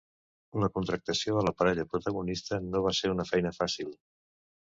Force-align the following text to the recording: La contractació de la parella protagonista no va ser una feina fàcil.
La 0.61 0.69
contractació 0.77 1.35
de 1.35 1.43
la 1.47 1.53
parella 1.59 1.85
protagonista 1.91 2.59
no 2.71 2.83
va 2.87 2.95
ser 3.01 3.13
una 3.19 3.27
feina 3.35 3.53
fàcil. 3.61 3.95